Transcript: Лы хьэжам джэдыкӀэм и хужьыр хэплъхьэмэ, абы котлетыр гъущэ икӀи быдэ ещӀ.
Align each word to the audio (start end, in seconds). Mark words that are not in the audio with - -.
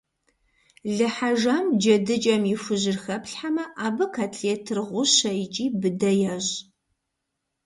Лы 0.95 1.07
хьэжам 1.15 1.65
джэдыкӀэм 1.79 2.43
и 2.53 2.55
хужьыр 2.63 2.97
хэплъхьэмэ, 3.03 3.65
абы 3.85 4.05
котлетыр 4.13 4.79
гъущэ 4.89 5.31
икӀи 5.43 5.65
быдэ 5.79 6.11
ещӀ. 6.33 6.53